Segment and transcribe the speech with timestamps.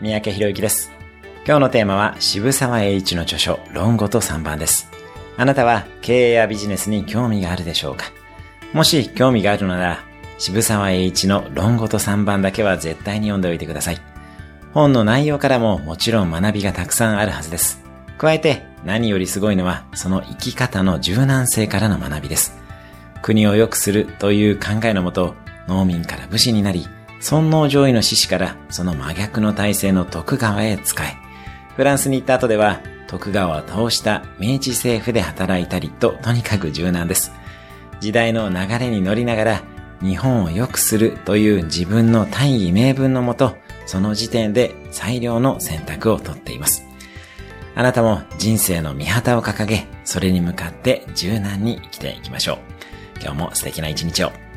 [0.00, 0.90] 三宅博之です。
[1.44, 4.90] 今日のテーマは渋沢栄一の著書、論語と3番です。
[5.36, 8.06] あなたは経営やビジネスに興味があるでしょうか？
[8.72, 9.98] もし興味があるのなら、
[10.38, 13.98] 渋沢栄一の論語と3番だけは絶対に読んでおいてください。
[14.72, 17.82] 本の内容からももちろん学びがたくさんあるはずです。
[18.16, 22.56] 加えて何よりすごいのはその生き方の柔軟性からの学びです。
[23.20, 25.34] 国を良くするという考えのもと、
[25.68, 26.86] 農民から武士になり、
[27.20, 31.16] 尊王攘夷の志士からその真逆の体制の徳川へ仕え、
[31.76, 37.32] フランスに行った後では徳川を倒した明治政府で働いたりととにかく柔軟です。
[38.00, 39.62] 時代の流れに乗りながら
[40.00, 46.84] 日本を良くするという自分の大義名分のもと、その時点で最良の選択をとっています。
[47.74, 52.58] あなたも人生の見旗を掲げ、それに向かって柔軟に生きていきましょう。
[53.20, 54.49] 今日も素敵な一日を。